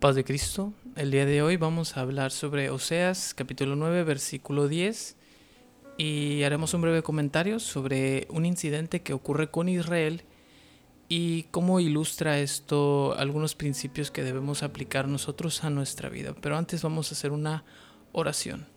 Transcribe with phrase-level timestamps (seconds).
[0.00, 0.72] Paz de Cristo.
[0.96, 5.14] El día de hoy vamos a hablar sobre Oseas capítulo 9 versículo 10
[5.98, 10.22] y haremos un breve comentario sobre un incidente que ocurre con Israel
[11.10, 16.34] y cómo ilustra esto algunos principios que debemos aplicar nosotros a nuestra vida.
[16.40, 17.64] Pero antes vamos a hacer una
[18.12, 18.68] oración.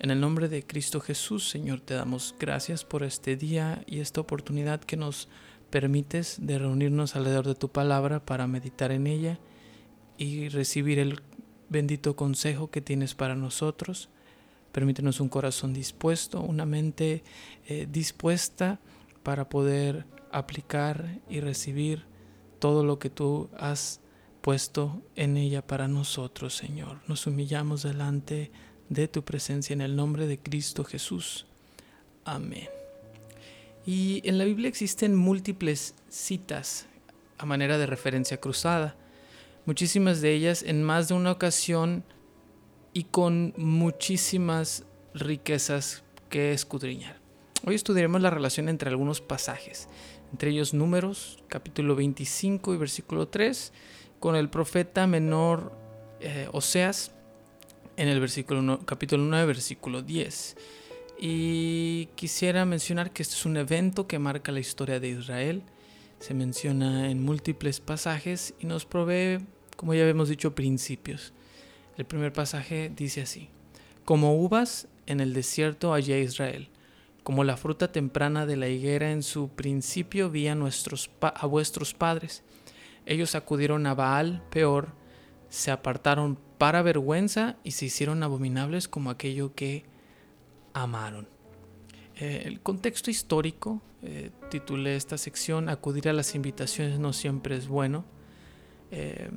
[0.00, 4.20] En el nombre de Cristo Jesús, Señor, te damos gracias por este día y esta
[4.20, 5.28] oportunidad que nos
[5.70, 9.38] permites de reunirnos alrededor de tu palabra para meditar en ella
[10.18, 11.20] y recibir el
[11.68, 14.08] bendito consejo que tienes para nosotros.
[14.72, 17.22] Permítenos un corazón dispuesto, una mente
[17.66, 18.80] eh, dispuesta
[19.22, 22.04] para poder aplicar y recibir
[22.58, 24.00] todo lo que tú has
[24.40, 27.00] puesto en ella para nosotros, Señor.
[27.06, 28.50] Nos humillamos delante
[28.88, 31.46] de tu presencia en el nombre de Cristo Jesús.
[32.24, 32.68] Amén.
[33.86, 36.86] Y en la Biblia existen múltiples citas
[37.38, 38.96] a manera de referencia cruzada
[39.66, 42.04] muchísimas de ellas en más de una ocasión
[42.92, 47.18] y con muchísimas riquezas que escudriñar.
[47.66, 49.88] Hoy estudiaremos la relación entre algunos pasajes,
[50.32, 53.72] entre ellos Números, capítulo 25 y versículo 3,
[54.20, 55.72] con el profeta menor
[56.20, 57.12] eh, Oseas,
[57.96, 60.56] en el versículo capítulo 9, versículo 10.
[61.18, 65.62] Y quisiera mencionar que este es un evento que marca la historia de Israel.
[66.18, 69.38] Se menciona en múltiples pasajes y nos provee
[69.76, 71.32] como ya habíamos dicho, principios.
[71.96, 73.48] El primer pasaje dice así,
[74.04, 76.68] como uvas en el desierto hallé Israel,
[77.22, 81.94] como la fruta temprana de la higuera en su principio vi a, nuestros a vuestros
[81.94, 82.42] padres.
[83.06, 84.88] Ellos acudieron a Baal, peor,
[85.48, 89.84] se apartaron para vergüenza y se hicieron abominables como aquello que
[90.72, 91.28] amaron.
[92.16, 97.68] Eh, el contexto histórico, eh, titulé esta sección, acudir a las invitaciones no siempre es
[97.68, 98.04] bueno.
[98.90, 99.30] Eh,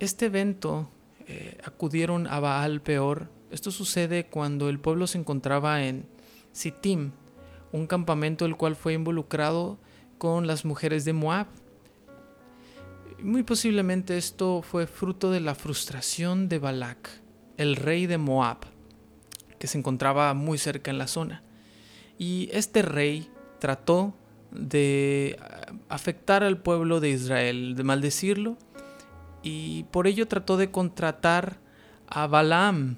[0.00, 0.88] este evento
[1.28, 3.30] eh, acudieron a Baal peor.
[3.50, 6.06] Esto sucede cuando el pueblo se encontraba en
[6.52, 7.12] Sittim,
[7.70, 9.78] un campamento el cual fue involucrado
[10.18, 11.46] con las mujeres de Moab.
[13.22, 17.10] Muy posiblemente esto fue fruto de la frustración de Balak,
[17.58, 18.58] el rey de Moab,
[19.58, 21.42] que se encontraba muy cerca en la zona.
[22.16, 24.14] Y este rey trató
[24.50, 25.38] de
[25.90, 28.56] afectar al pueblo de Israel, de maldecirlo
[29.42, 31.58] y por ello trató de contratar
[32.06, 32.96] a Balaam.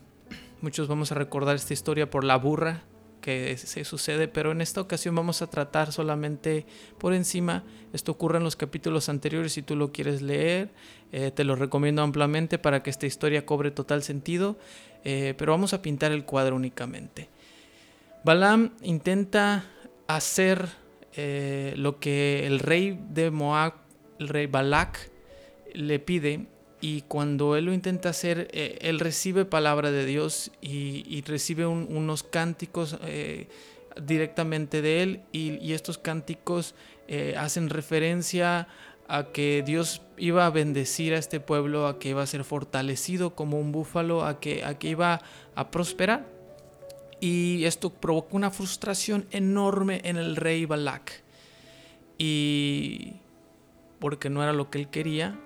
[0.60, 2.82] Muchos vamos a recordar esta historia por la burra
[3.22, 6.66] que se sucede, pero en esta ocasión vamos a tratar solamente
[6.98, 7.62] por encima.
[7.92, 10.70] Esto ocurre en los capítulos anteriores, si tú lo quieres leer,
[11.12, 14.58] eh, te lo recomiendo ampliamente para que esta historia cobre total sentido,
[15.04, 17.28] eh, pero vamos a pintar el cuadro únicamente.
[18.24, 19.64] Balaam intenta
[20.08, 20.68] hacer
[21.14, 23.74] eh, lo que el rey de Moab,
[24.18, 25.11] el rey Balak,
[25.74, 26.46] le pide
[26.82, 32.24] y cuando él lo intenta hacer, eh, él recibe palabra de Dios y, recibe unos
[32.24, 33.48] cánticos eh,
[34.02, 36.74] directamente de él y, estos cánticos
[37.06, 38.66] eh, hacen referencia
[39.06, 43.36] a que Dios iba a bendecir a este pueblo, a que iba a ser fortalecido
[43.36, 45.20] como un búfalo, a que, a que iba
[45.54, 46.26] a prosperar.
[47.20, 51.22] Y esto provoca una frustración enorme en el rey Balak.
[52.18, 53.14] Y
[54.00, 55.38] porque no era lo que él quería,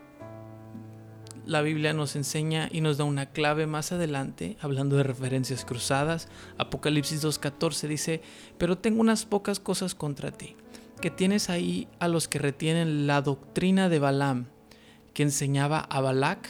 [1.46, 6.28] la Biblia nos enseña y nos da una clave más adelante, hablando de referencias cruzadas.
[6.58, 8.20] Apocalipsis 2.14 dice,
[8.58, 10.56] pero tengo unas pocas cosas contra ti,
[11.00, 14.46] que tienes ahí a los que retienen la doctrina de Balaam,
[15.14, 16.48] que enseñaba a Balac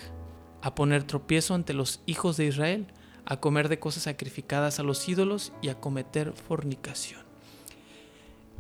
[0.62, 2.86] a poner tropiezo ante los hijos de Israel,
[3.26, 7.20] a comer de cosas sacrificadas a los ídolos y a cometer fornicación.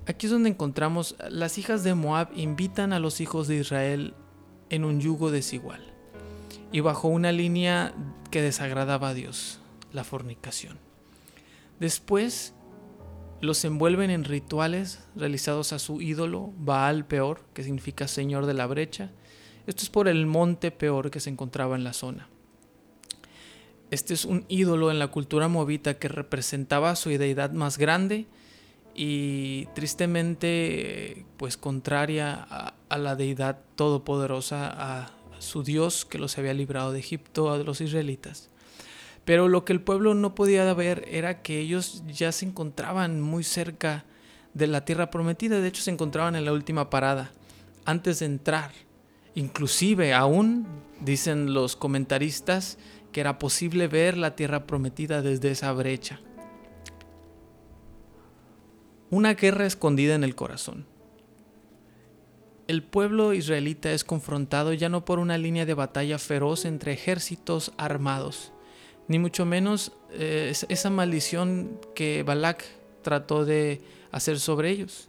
[0.06, 4.14] Aquí es donde encontramos las hijas de Moab invitan a los hijos de Israel
[4.68, 5.95] en un yugo desigual
[6.72, 7.94] y bajo una línea
[8.30, 9.60] que desagradaba a Dios,
[9.92, 10.78] la fornicación.
[11.80, 12.54] Después
[13.40, 18.66] los envuelven en rituales realizados a su ídolo, Baal Peor, que significa Señor de la
[18.66, 19.10] brecha.
[19.66, 22.28] Esto es por el monte Peor que se encontraba en la zona.
[23.90, 28.26] Este es un ídolo en la cultura movita que representaba a su deidad más grande
[28.94, 32.34] y tristemente pues contraria
[32.88, 35.10] a, la deidad todopoderosa, a
[35.46, 38.50] su Dios que los había librado de Egipto a los israelitas.
[39.24, 43.42] Pero lo que el pueblo no podía ver era que ellos ya se encontraban muy
[43.42, 44.04] cerca
[44.54, 47.32] de la tierra prometida, de hecho se encontraban en la última parada,
[47.84, 48.72] antes de entrar.
[49.34, 50.66] Inclusive aún,
[51.00, 52.78] dicen los comentaristas,
[53.12, 56.20] que era posible ver la tierra prometida desde esa brecha.
[59.10, 60.86] Una guerra escondida en el corazón.
[62.68, 67.72] El pueblo israelita es confrontado ya no por una línea de batalla feroz entre ejércitos
[67.76, 68.52] armados,
[69.08, 72.64] ni mucho menos eh, esa maldición que Balak
[73.02, 73.80] trató de
[74.10, 75.08] hacer sobre ellos,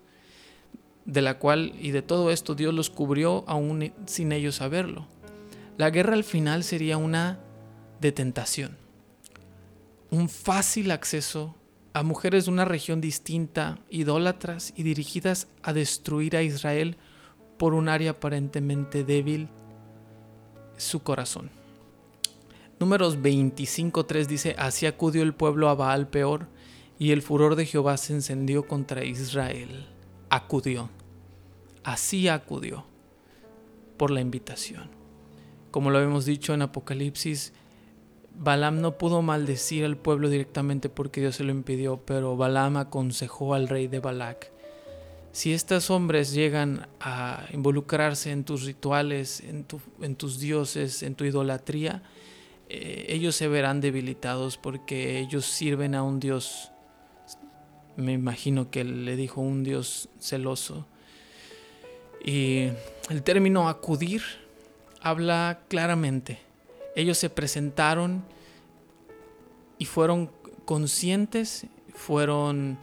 [1.06, 5.08] de la cual y de todo esto Dios los cubrió aún sin ellos saberlo.
[5.78, 7.40] La guerra al final sería una
[8.02, 8.78] de tentación,
[10.12, 11.56] un fácil acceso
[11.94, 16.98] a mujeres de una región distinta, idólatras y dirigidas a destruir a Israel
[17.58, 19.50] por un área aparentemente débil,
[20.78, 21.50] su corazón.
[22.80, 26.48] Números 25.3 dice, así acudió el pueblo a Baal peor,
[27.00, 29.88] y el furor de Jehová se encendió contra Israel.
[30.30, 30.90] Acudió.
[31.84, 32.86] Así acudió
[33.98, 34.90] por la invitación.
[35.72, 37.54] Como lo habíamos dicho en Apocalipsis,
[38.36, 43.54] Balaam no pudo maldecir al pueblo directamente porque Dios se lo impidió, pero Balaam aconsejó
[43.54, 44.52] al rey de Balac
[45.32, 49.66] si estos hombres llegan a involucrarse en tus rituales, en,
[50.02, 52.02] en tus dioses, en tu idolatría,
[52.70, 56.72] eh, ellos se verán debilitados porque ellos sirven a un Dios,
[57.96, 60.86] me imagino que le dijo un Dios celoso.
[62.24, 62.70] Y
[63.10, 64.22] el término acudir
[65.02, 66.40] habla claramente.
[66.96, 68.24] Ellos se presentaron
[69.78, 70.30] y fueron
[70.66, 72.78] conscientes, fueron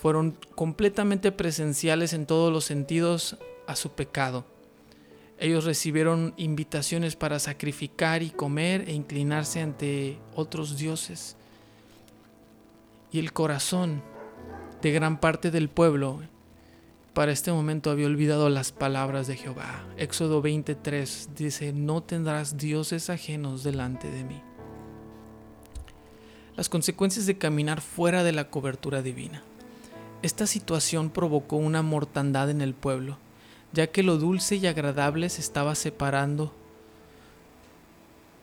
[0.00, 3.36] fueron completamente presenciales en todos los sentidos
[3.66, 4.44] a su pecado.
[5.40, 11.36] Ellos recibieron invitaciones para sacrificar y comer e inclinarse ante otros dioses.
[13.12, 14.02] Y el corazón
[14.82, 16.20] de gran parte del pueblo
[17.12, 19.84] para este momento había olvidado las palabras de Jehová.
[19.96, 24.40] Éxodo 23 dice, no tendrás dioses ajenos delante de mí.
[26.56, 29.42] Las consecuencias de caminar fuera de la cobertura divina.
[30.22, 33.18] Esta situación provocó una mortandad en el pueblo,
[33.72, 36.52] ya que lo dulce y agradable se estaba separando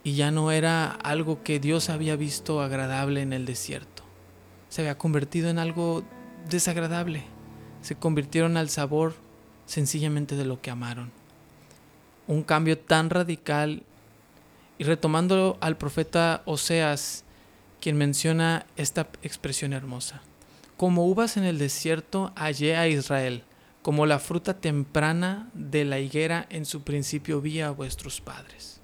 [0.05, 4.03] y ya no era algo que Dios había visto agradable en el desierto.
[4.69, 6.03] Se había convertido en algo
[6.47, 7.23] desagradable.
[7.81, 9.15] Se convirtieron al sabor
[9.65, 11.11] sencillamente de lo que amaron.
[12.27, 13.81] Un cambio tan radical
[14.77, 17.23] y retomando al profeta Oseas,
[17.81, 20.21] quien menciona esta expresión hermosa.
[20.77, 23.43] Como uvas en el desierto hallé a Israel,
[23.81, 28.81] como la fruta temprana de la higuera en su principio vi a vuestros padres.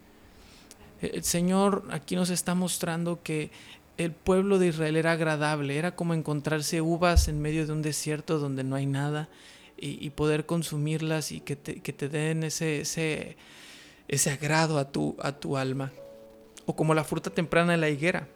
[1.02, 3.52] El Señor aquí nos está mostrando que
[3.98, 8.40] el pueblo de Israel era agradable, era como encontrarse uvas en medio de un desierto
[8.40, 9.28] donde no hay nada
[9.78, 13.36] y, poder consumirlas y que te, den ese, ese,
[14.08, 15.92] ese agrado a tu, a tu alma.
[16.68, 18.28] O como la fruta temprana de la higuera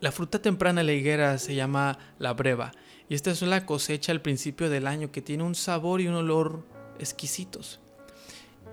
[0.00, 2.72] la fruta temprana de la higuera se llama la breva
[3.08, 6.14] y esta es la cosecha al principio del año que tiene un sabor y un
[6.14, 6.64] olor
[6.98, 7.80] exquisitos.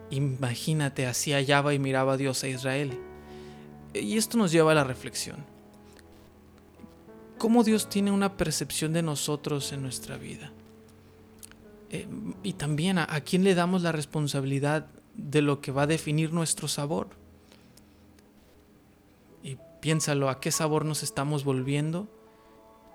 [0.09, 2.99] Imagínate, así hallaba y miraba Dios a Israel.
[3.93, 5.45] Y esto nos lleva a la reflexión.
[7.37, 10.51] ¿Cómo Dios tiene una percepción de nosotros en nuestra vida?
[11.89, 12.07] Eh,
[12.41, 16.67] y también a quién le damos la responsabilidad de lo que va a definir nuestro
[16.67, 17.09] sabor.
[19.83, 22.07] Piénsalo, ¿a qué sabor nos estamos volviendo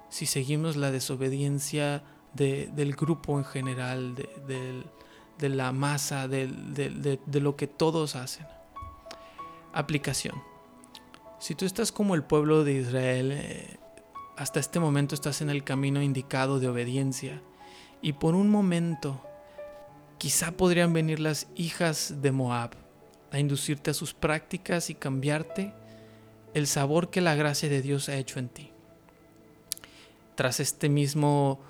[0.09, 2.03] si seguimos la desobediencia
[2.33, 8.47] del grupo en general, de, la masa, de, lo que todos hacen?
[9.75, 10.43] Aplicación.
[11.39, 13.79] Si tú estás como el pueblo de Israel, eh,
[14.39, 17.43] hasta este momento estás en el camino indicado de obediencia
[18.01, 19.21] y por un momento
[20.17, 22.71] quizá podrían venir las hijas de Moab
[23.31, 25.75] a inducirte a sus prácticas y cambiarte
[26.59, 28.71] el sabor que la gracia de Dios ha hecho en ti.
[30.35, 31.61] Tras este mismo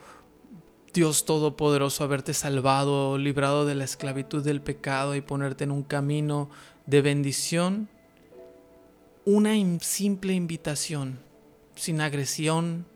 [0.93, 6.51] Dios Todopoderoso haberte salvado, librado de la esclavitud del pecado y ponerte en un camino
[6.87, 7.89] de bendición,
[9.25, 11.19] una simple invitación,
[11.77, 12.87] sin agresión,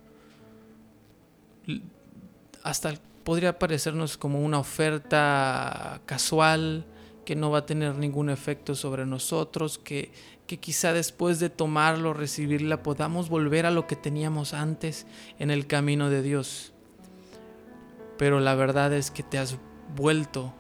[2.63, 2.95] hasta
[3.25, 6.85] podría parecernos como una oferta casual
[7.25, 10.11] que no va a tener ningún efecto sobre nosotros, que
[10.53, 15.07] que quizá después de tomarlo, recibirla, podamos volver a lo que teníamos antes
[15.39, 16.75] en el camino de Dios.
[18.19, 19.57] Pero la verdad es que te has
[19.97, 20.53] vuelto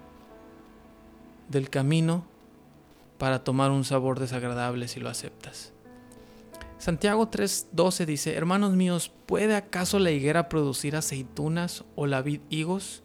[1.51, 2.25] del camino
[3.19, 5.75] para tomar un sabor desagradable si lo aceptas.
[6.79, 13.03] Santiago 3:12 dice, hermanos míos, ¿puede acaso la higuera producir aceitunas o la vid higos?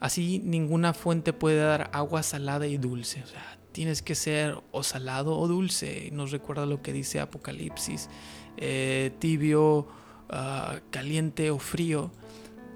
[0.00, 3.22] Así ninguna fuente puede dar agua salada y dulce.
[3.22, 6.08] O sea, tienes que ser o salado o dulce.
[6.10, 8.08] Nos recuerda lo que dice Apocalipsis,
[8.56, 9.86] eh, tibio,
[10.30, 12.10] ah, caliente o frío.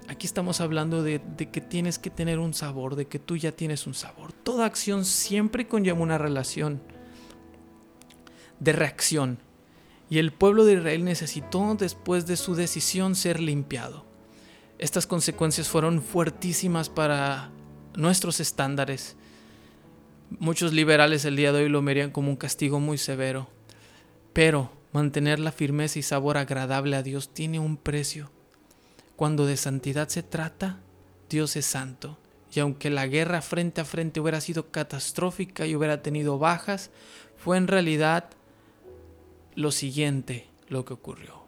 [0.07, 3.51] Aquí estamos hablando de, de, que tienes que tener un sabor, de que tú ya
[3.51, 4.31] tienes un sabor.
[4.31, 6.83] Toda acción siempre conlleva una relación
[8.59, 9.39] de reacción.
[10.07, 14.05] Y el pueblo de Israel necesitó después de su decisión ser limpiado.
[14.77, 17.49] Estas consecuencias fueron fuertísimas para
[17.95, 19.15] nuestros estándares.
[20.39, 23.49] Muchos liberales el día de hoy lo verían como un castigo muy severo.
[24.33, 28.31] Pero mantener la firmeza y sabor agradable a Dios tiene un precio.
[29.17, 30.79] Cuando de santidad se trata,
[31.29, 32.17] Dios es santo.
[32.53, 36.91] Y aunque la guerra frente a frente hubiera sido catastrófica y hubiera tenido bajas,
[37.37, 38.29] fue en realidad
[39.55, 41.43] lo siguiente lo que ocurrió.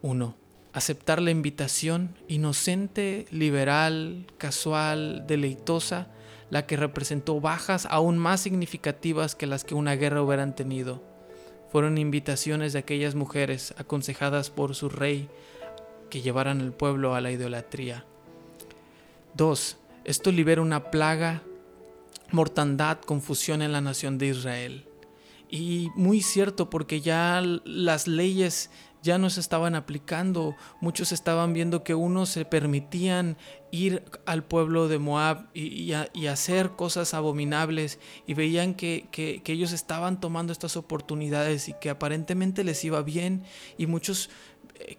[0.00, 0.34] 1.
[0.72, 6.08] Aceptar la invitación inocente, liberal, casual, deleitosa,
[6.50, 11.02] la que representó bajas aún más significativas que las que una guerra hubieran tenido.
[11.70, 15.28] Fueron invitaciones de aquellas mujeres aconsejadas por su rey
[16.10, 18.04] que llevaran al pueblo a la idolatría.
[19.34, 19.76] 2.
[20.04, 21.42] Esto libera una plaga,
[22.30, 24.86] mortandad, confusión en la nación de Israel.
[25.48, 28.70] Y muy cierto, porque ya las leyes
[29.06, 30.54] ya no se estaban aplicando.
[30.82, 33.38] Muchos estaban viendo que unos se permitían
[33.70, 35.92] ir al pueblo de Moab y,
[36.26, 42.64] hacer cosas abominables y veían que, que, ellos estaban tomando estas oportunidades y que aparentemente
[42.64, 43.44] les iba bien
[43.78, 44.28] y muchos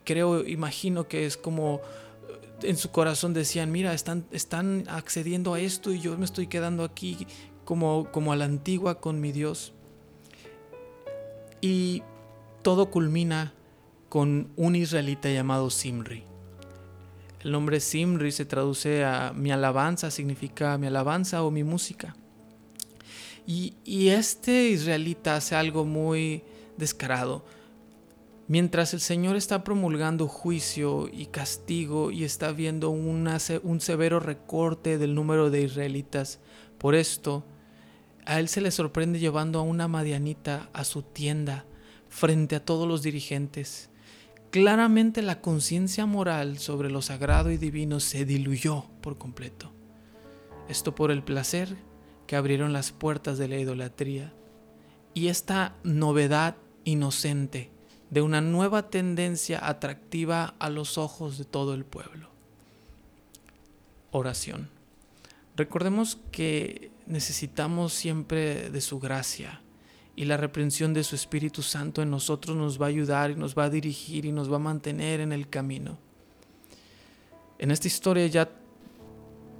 [0.04, 1.82] creo, imagino que es como
[2.30, 6.48] eh, en su corazón decían, mira, están, están accediendo a esto y yo me estoy
[6.48, 7.28] quedando aquí
[7.66, 9.74] como, como a la antigua con mi Dios.
[11.62, 12.04] Y
[12.62, 13.54] todo culmina
[14.18, 16.24] con un israelita llamado Simri.
[17.44, 22.16] El nombre Simri se traduce a mi alabanza, significa mi alabanza o mi música.
[23.46, 26.42] Y, y este israelita hace algo muy
[26.78, 27.46] descarado
[28.48, 35.14] Mientras el Señor está promulgando juicio y castigo y está viendo un severo recorte del
[35.14, 36.40] número de israelitas,
[36.80, 37.46] por esto,
[38.26, 41.66] a él se le sorprende llevando a una madianita a su tienda
[42.10, 43.92] frente a todos los dirigentes.
[44.58, 49.72] Claramente la conciencia moral sobre lo sagrado y divino se diluyó por completo.
[50.68, 51.78] Esto por el placer
[52.26, 54.34] que abrieron las puertas de la idolatría
[55.14, 57.70] y esta novedad inocente
[58.10, 62.32] de una nueva tendencia atractiva a los ojos de todo el pueblo.
[64.10, 64.72] Oración.
[65.56, 69.62] Recordemos que necesitamos siempre de su gracia
[70.18, 73.58] y la reprensión de su Espíritu Santo en nosotros nos va a ayudar y nos
[73.58, 75.98] va a dirigir y nos va a mantener en el camino.
[77.60, 78.50] En esta historia ya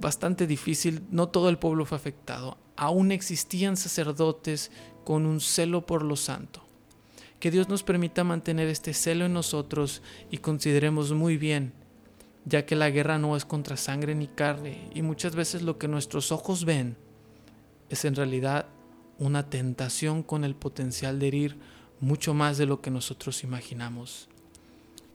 [0.00, 2.58] bastante difícil, no todo el pueblo fue afectado.
[2.76, 4.70] Aún existían sacerdotes
[5.04, 6.68] con un celo por lo santo
[7.40, 11.72] que Dios nos permita mantener este celo en nosotros y consideremos muy bien,
[12.44, 15.88] ya que la guerra no es contra sangre ni carne y muchas veces lo que
[15.88, 16.96] nuestros ojos ven
[17.90, 18.66] es en realidad
[19.18, 21.56] una tentación con el potencial de herir
[22.00, 24.28] mucho más de lo que nosotros imaginamos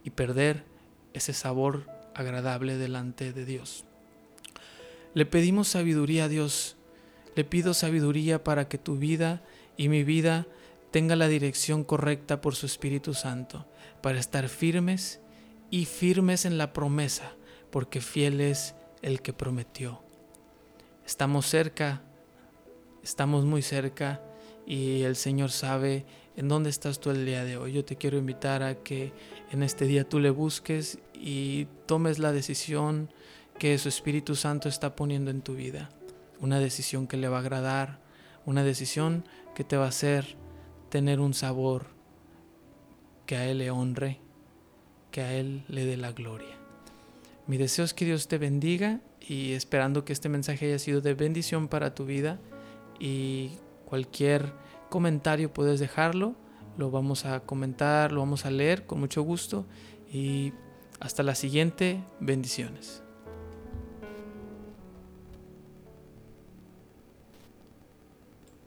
[0.03, 0.65] y perder
[1.13, 3.85] ese sabor agradable delante de Dios.
[5.13, 6.75] Le pedimos sabiduría a Dios,
[7.35, 9.41] le pido sabiduría para que tu vida
[9.77, 10.45] y mi vida
[10.91, 13.65] tenga la dirección correcta por su Espíritu Santo,
[14.01, 15.19] para estar firmes
[15.71, 17.33] y firmes en la promesa,
[17.71, 20.01] porque fiel es el que prometió.
[21.05, 22.03] Estamos cerca,
[23.03, 24.21] estamos muy cerca
[24.65, 26.05] y el Señor sabe
[26.35, 27.73] en dónde estás tú el día de hoy.
[27.73, 29.11] Yo te quiero invitar a que
[29.51, 33.09] en este día tú le busques y tomes la decisión
[33.59, 35.89] que su Espíritu Santo está poniendo en tu vida.
[36.39, 37.99] Una decisión que le va a agradar,
[38.45, 40.35] una decisión que te va a hacer
[40.89, 41.87] tener un sabor
[43.25, 44.19] que a Él le honre,
[45.11, 46.57] que a Él le dé la gloria.
[47.47, 51.13] Mi deseo es que Dios te bendiga y esperando que este mensaje haya sido de
[51.13, 52.39] bendición para tu vida
[52.99, 54.53] y cualquier
[54.89, 56.35] comentario puedes dejarlo,
[56.77, 59.65] lo vamos a comentar, lo vamos a leer con mucho gusto
[60.11, 60.53] y
[60.99, 63.02] hasta la siguiente, bendiciones.